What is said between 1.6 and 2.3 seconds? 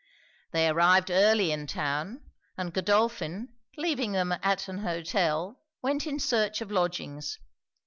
town;